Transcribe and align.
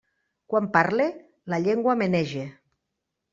Quan 0.53 0.69
parle, 0.77 1.05
la 1.55 1.59
llengua 1.67 1.95
menege. 2.01 2.47